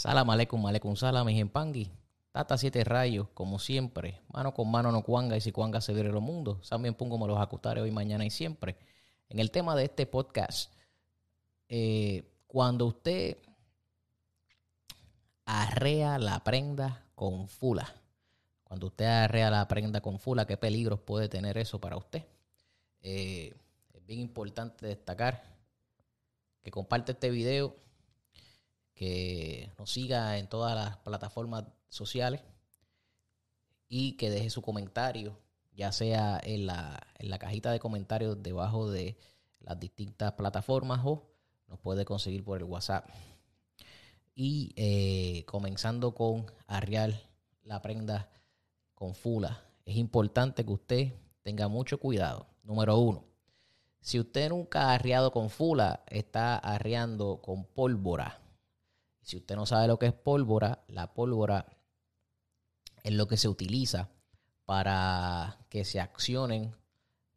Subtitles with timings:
[0.00, 1.90] Salam aleikum, aleikum salam, mis empangui.
[2.32, 4.18] Tata siete rayos, como siempre.
[4.32, 6.66] Mano con mano no cuanga y si cuanga se viene los mundos.
[6.70, 8.76] También pongo me los acustaré hoy, mañana y siempre.
[9.28, 10.72] En el tema de este podcast,
[11.68, 13.36] eh, cuando usted
[15.44, 17.94] arrea la prenda con fula,
[18.64, 22.24] cuando usted arrea la prenda con fula, ¿qué peligros puede tener eso para usted?
[23.02, 23.52] Eh,
[23.92, 25.44] es bien importante destacar
[26.62, 27.76] que comparte este video
[29.00, 32.42] que nos siga en todas las plataformas sociales
[33.88, 35.38] y que deje su comentario,
[35.72, 39.16] ya sea en la, en la cajita de comentarios debajo de
[39.60, 41.22] las distintas plataformas o
[41.66, 43.08] nos puede conseguir por el WhatsApp.
[44.34, 47.22] Y eh, comenzando con arriar
[47.62, 48.28] la prenda
[48.94, 52.48] con fula, es importante que usted tenga mucho cuidado.
[52.64, 53.24] Número uno,
[54.02, 58.42] si usted nunca ha arriado con fula, está arriando con pólvora.
[59.30, 61.64] Si usted no sabe lo que es pólvora, la pólvora
[63.04, 64.10] es lo que se utiliza
[64.64, 66.74] para que se accionen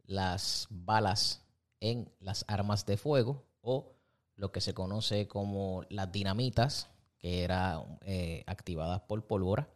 [0.04, 1.46] las balas
[1.82, 3.94] en las armas de fuego o
[4.36, 9.70] lo que se conoce como las dinamitas, que eran eh, activadas por pólvora.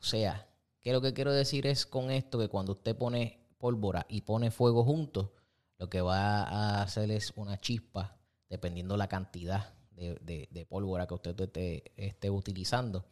[0.00, 0.48] O sea,
[0.80, 4.50] que lo que quiero decir es con esto que cuando usted pone pólvora y pone
[4.50, 5.28] fuego juntos,
[5.76, 8.16] lo que va a hacer es una chispa,
[8.48, 13.04] dependiendo la cantidad de, pólvora que usted esté, utilizando,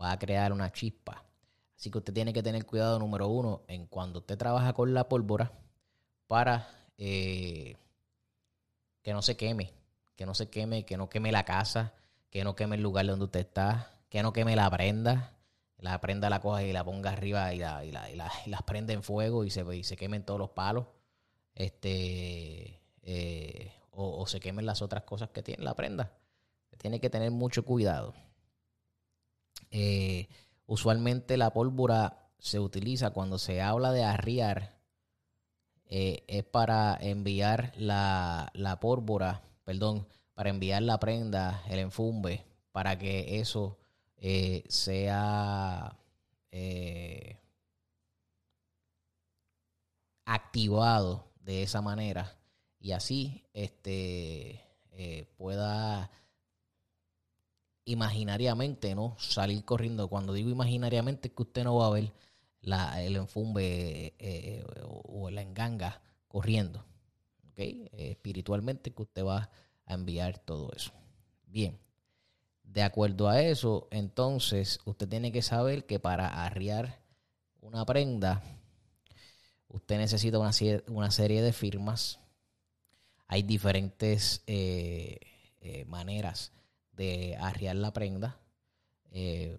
[0.00, 1.24] va a crear una chispa.
[1.76, 5.08] Así que usted tiene que tener cuidado, número uno, en cuando usted trabaja con la
[5.08, 5.52] pólvora
[6.26, 7.76] para eh,
[9.02, 9.72] que no se queme,
[10.16, 11.94] que no se queme, que no queme la casa,
[12.30, 15.38] que no queme el lugar donde usted está, que no queme la prenda,
[15.78, 18.92] la prenda la coja y la ponga arriba y, la, y, la, y, las prende
[18.92, 20.86] en fuego y se, y se quemen todos los palos.
[21.54, 26.12] Este, eh, o, se quemen las otras cosas que tiene la prenda.
[26.78, 28.14] Tiene que tener mucho cuidado.
[29.70, 30.28] Eh,
[30.66, 34.78] usualmente la pólvora se utiliza cuando se habla de arriar.
[35.86, 42.98] Eh, es para enviar la, la pólvora, perdón, para enviar la prenda, el enfumbe, para
[42.98, 43.78] que eso
[44.18, 45.96] eh, sea
[50.24, 52.36] activado de esa manera
[52.78, 54.60] y así este,
[55.38, 56.10] pueda
[57.88, 59.16] imaginariamente, ¿no?
[59.18, 60.08] Salir corriendo.
[60.08, 62.12] Cuando digo imaginariamente es que usted no va a ver
[62.60, 66.84] la, el enfumbe eh, o, la enganga corriendo.
[67.50, 67.60] ¿Ok?
[67.92, 69.50] espiritualmente que usted va
[69.86, 70.92] a enviar todo eso.
[71.46, 71.78] Bien.
[72.62, 77.00] De acuerdo a eso, entonces usted tiene que saber que para arriar
[77.62, 78.42] una prenda,
[79.68, 82.20] usted necesita una, serie de firmas.
[83.26, 85.18] Hay diferentes eh,
[85.62, 86.52] eh, maneras
[86.98, 88.38] de arriar la prenda.
[89.12, 89.58] Eh,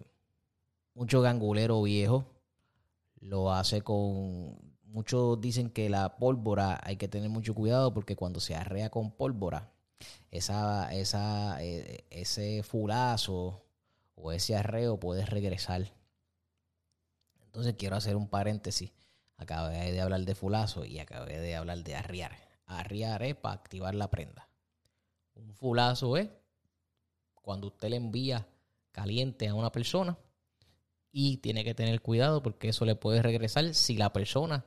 [0.94, 2.26] mucho gangulero viejo
[3.20, 4.70] lo hace con...
[4.84, 9.12] Muchos dicen que la pólvora hay que tener mucho cuidado porque cuando se arrea con
[9.12, 9.72] pólvora,
[10.32, 13.64] esa, esa, eh, ese fulazo
[14.16, 15.92] o ese arreo puede regresar.
[17.44, 18.92] Entonces quiero hacer un paréntesis.
[19.36, 22.36] Acabé de hablar de fulazo y acabé de hablar de arriar.
[22.66, 24.48] Arriar es para activar la prenda.
[25.34, 26.28] Un fulazo es
[27.50, 28.46] cuando usted le envía
[28.92, 30.16] caliente a una persona
[31.10, 34.64] y tiene que tener cuidado porque eso le puede regresar si la persona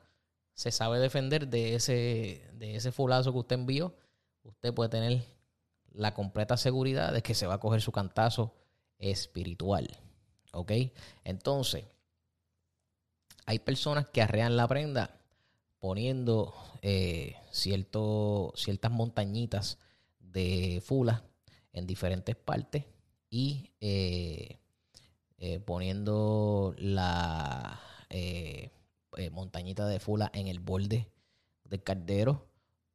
[0.53, 3.95] se sabe defender de ese, de ese fulazo que usted envió,
[4.43, 5.23] usted puede tener
[5.93, 8.53] la completa seguridad de que se va a coger su cantazo
[8.99, 9.87] espiritual.
[10.51, 10.73] ¿Ok?
[11.23, 11.85] Entonces,
[13.45, 15.21] hay personas que arrean la prenda
[15.79, 19.77] poniendo eh, cierto, ciertas montañitas
[20.19, 21.23] de fula
[21.73, 22.85] en diferentes partes
[23.29, 24.59] y eh,
[25.39, 27.79] eh, poniendo la
[28.09, 28.71] eh,
[29.31, 31.11] montañita de fula en el borde
[31.63, 32.47] del caldero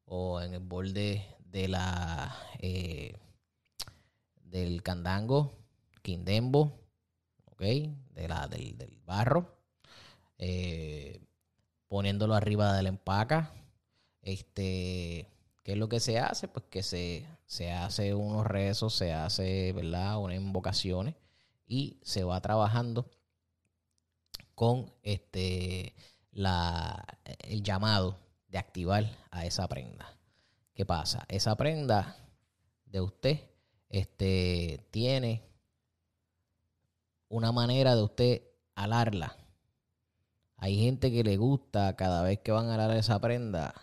[0.04, 2.36] o en el borde de la
[4.44, 5.52] del candango,
[6.02, 6.80] quindembo,
[7.44, 7.60] ¿ok?
[7.60, 9.58] De la, del, del barro,
[11.88, 13.52] poniéndolo arriba de la empaca,
[14.22, 15.28] este
[15.68, 16.48] ¿Qué es lo que se hace?
[16.48, 20.16] Pues que se, se hace unos rezos, se hace, ¿verdad?
[20.16, 21.14] Unas invocaciones
[21.66, 23.10] y se va trabajando
[24.54, 25.94] con este
[26.30, 27.04] la,
[27.40, 28.18] el llamado
[28.48, 30.16] de activar a esa prenda.
[30.72, 31.26] ¿Qué pasa?
[31.28, 32.16] Esa prenda
[32.86, 33.38] de usted
[33.90, 35.42] este, tiene
[37.28, 38.42] una manera de usted
[38.74, 39.36] alarla.
[40.56, 43.74] Hay gente que le gusta cada vez que van a alar esa prenda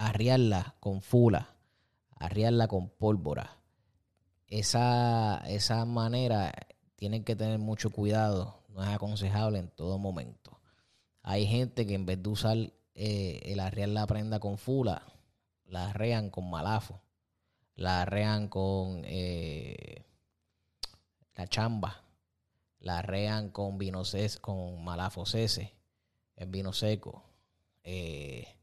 [0.00, 1.54] arriarla con fula,
[2.16, 3.58] arriarla con pólvora.
[4.46, 6.52] esa, esa manera
[6.96, 10.58] tienen que tener mucho cuidado, no es aconsejable en todo momento.
[11.22, 12.56] Hay gente que en vez de usar
[12.94, 15.02] eh, el arrear la prenda con fula,
[15.66, 17.02] la arrean con malafo,
[17.74, 20.06] la arrean con eh,
[21.34, 22.04] la chamba,
[22.78, 24.02] la arrean con vino
[24.40, 25.74] con malafo cese,
[26.36, 27.22] el vino seco,
[27.82, 28.59] eh,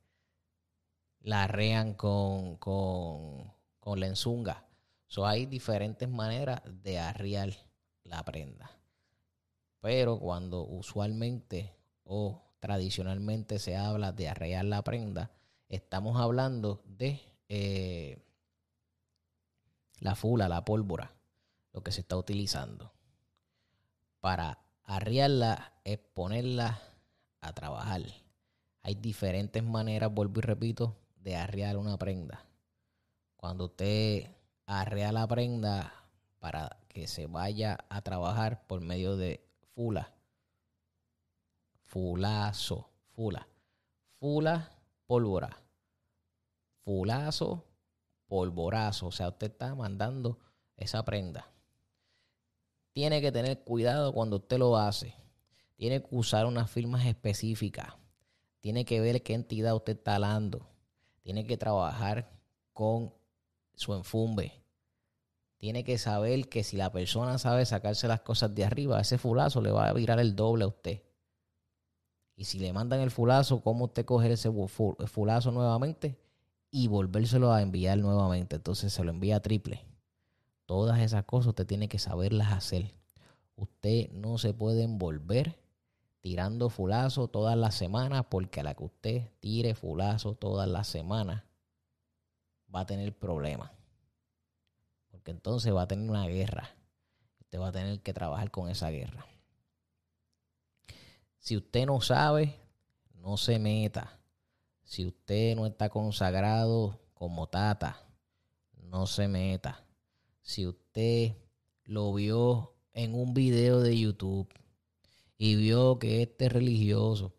[1.27, 3.51] la arrean con, con,
[3.81, 4.63] con lenzunga.
[5.07, 7.49] So, hay diferentes maneras de arriar
[8.05, 8.71] la prenda.
[9.81, 11.75] Pero cuando usualmente
[12.05, 15.31] o tradicionalmente se habla de arrear la prenda,
[15.67, 17.19] estamos hablando de
[17.49, 18.23] eh,
[19.99, 21.11] la fula, la pólvora,
[21.73, 22.93] lo que se está utilizando.
[24.21, 26.79] Para arriarla es ponerla
[27.41, 28.03] a trabajar.
[28.81, 30.95] Hay diferentes maneras, vuelvo y repito,
[31.27, 32.45] de arriar una prenda.
[33.35, 34.29] Cuando usted
[34.65, 35.93] arrea la prenda
[36.39, 39.45] para que se vaya a trabajar por medio de
[39.75, 40.13] fula,
[41.83, 43.45] fulazo, fula,
[44.21, 44.71] fula,
[45.05, 45.61] pólvora,
[46.85, 47.65] fulazo,
[48.27, 49.07] polvorazo.
[49.07, 50.39] O sea, usted está mandando
[50.77, 51.51] esa prenda.
[52.93, 55.13] Tiene que tener cuidado cuando usted lo hace.
[55.75, 57.95] Tiene que usar unas firmas específicas.
[58.61, 60.76] Tiene que ver qué entidad usted está hablando.
[61.27, 62.31] Tiene que trabajar
[62.71, 63.13] con
[63.75, 64.63] su enfumbe.
[65.57, 69.59] Tiene que saber que si la persona sabe sacarse las cosas de arriba, ese fulazo
[69.59, 71.03] le va a virar el doble a usted.
[72.37, 74.49] Y si le mandan el fulazo, ¿cómo usted coger ese
[75.07, 76.17] fulazo nuevamente
[76.71, 78.55] y volvérselo a enviar nuevamente?
[78.55, 79.83] Entonces se lo envía triple.
[80.65, 82.93] Todas esas cosas usted tiene que saberlas hacer.
[83.57, 85.59] Usted no se puede envolver
[86.27, 91.45] tirando fulazo todas las semanas porque a la que usted tire fulazo todas las semanas
[92.75, 93.71] va a tener problemas.
[95.09, 96.69] Porque entonces va a tener una guerra.
[97.39, 99.25] Usted va a tener que trabajar con esa guerra.
[101.37, 102.59] Si usted no sabe,
[103.13, 104.19] no se meta.
[104.83, 108.03] Si usted no está consagrado como tata,
[108.73, 109.81] no se meta.
[110.41, 111.37] Si usted
[111.85, 114.49] lo vio en un video de YouTube
[115.37, 117.33] y vio que este religioso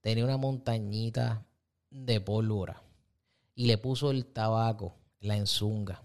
[0.00, 1.46] tenía una montañita
[1.90, 2.82] de pólvora
[3.54, 6.02] y le puso el tabaco, la enzunga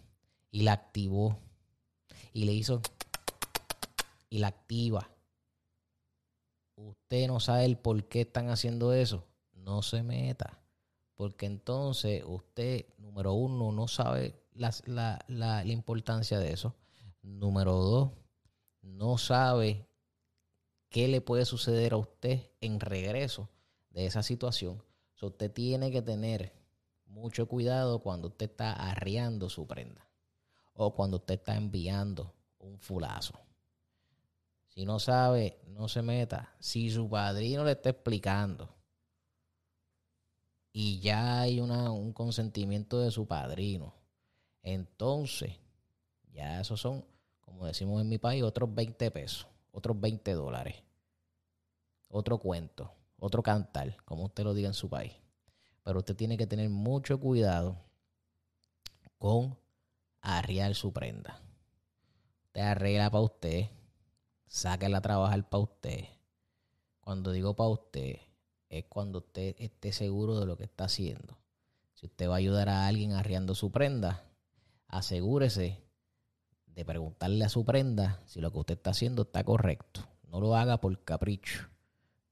[0.52, 1.38] y la activó
[2.34, 2.82] y le hizo
[4.30, 5.10] y la activa
[6.78, 10.60] usted no sabe el por qué están haciendo eso, no se meta.
[11.16, 16.76] Porque entonces usted, número uno, no sabe la, importancia de eso.
[17.24, 18.12] Número dos,
[18.82, 19.88] no sabe
[20.98, 23.52] qué le puede suceder a usted en regreso
[23.92, 24.84] de esa situación.
[25.22, 26.54] usted tiene que tener
[27.06, 30.10] mucho cuidado cuando usted está arriando su prenda
[30.74, 33.40] o cuando usted está enviando un fulazo.
[34.70, 36.56] Si no sabe, no se meta.
[36.60, 38.74] Si su padrino le está explicando
[40.74, 43.94] y ya hay un consentimiento de su padrino,
[44.64, 45.60] entonces
[46.32, 47.06] ya esos son,
[47.40, 50.87] como decimos en mi país, otros 20 pesos, otros 20 dólares,
[52.10, 55.14] otro cuento, otro cantar, como usted lo diga en su país.
[55.84, 57.78] Pero usted tiene que tener mucho cuidado
[59.18, 59.58] con
[60.22, 61.42] arriar su prenda.
[62.46, 63.70] Usted arregla para usted
[64.48, 66.06] sáquela a trabajar para usted.
[67.02, 68.18] Cuando digo para usted,
[68.70, 71.38] es cuando usted esté seguro de lo que está haciendo.
[71.94, 74.24] Si usted va a ayudar a alguien arriando su prenda,
[74.88, 75.82] asegúrese
[76.66, 80.08] de preguntarle a su prenda si lo que usted está haciendo está correcto.
[80.28, 81.70] No lo haga por capricho.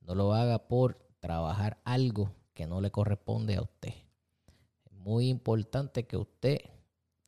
[0.05, 3.93] No lo haga por trabajar algo que no le corresponde a usted.
[4.85, 6.59] Es muy importante que usted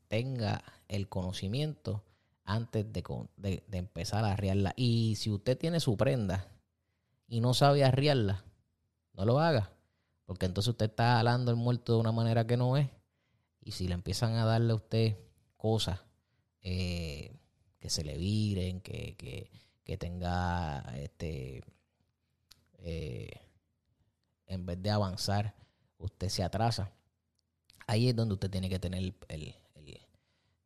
[0.07, 2.03] tenga el conocimiento
[2.43, 4.73] antes de, empezar a arriarla.
[4.75, 6.47] Y si usted tiene su prenda
[7.27, 8.45] y no sabe arriarla,
[9.13, 9.71] no lo haga.
[10.25, 12.89] Porque entonces usted está alando el muerto de una manera que no es.
[13.59, 15.17] Y si le empiezan a darle a usted
[15.57, 15.99] cosas
[16.61, 17.35] eh,
[17.79, 19.49] que se le viren, que,
[19.99, 21.63] tenga este
[22.79, 23.29] eh,
[24.45, 25.55] en vez de avanzar,
[25.97, 26.91] usted se atrasa.
[27.85, 29.55] Ahí es donde usted tiene que tener el,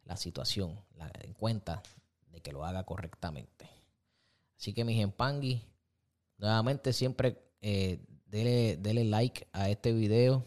[0.04, 0.78] la situación
[1.22, 1.82] en cuenta
[2.32, 3.70] de que lo haga correctamente.
[4.58, 5.64] Así que mis empangui,
[6.38, 10.44] nuevamente siempre eh, dele, like a este video,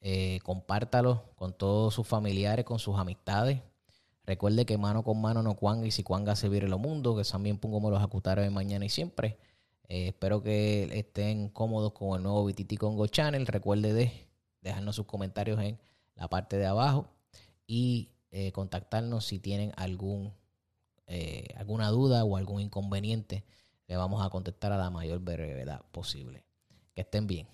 [0.00, 3.60] eh, compártalo con todos sus familiares, con sus amistades.
[4.24, 7.22] Recuerde que mano con mano no cuanga y si cuanga se vire lo mundo, que
[7.22, 9.38] también pongo los acutares de mañana y siempre.
[9.88, 13.46] Eh, espero que estén cómodos con el nuevo BTT Congo Channel.
[13.46, 14.28] Recuerde de
[14.60, 15.78] dejarnos sus comentarios en
[16.14, 17.08] la parte de abajo
[17.66, 20.32] y eh, contactarnos si tienen algún
[21.56, 23.44] alguna duda o algún inconveniente,
[23.86, 26.44] le vamos a contestar a la mayor brevedad posible.
[26.94, 27.46] Que estén bien.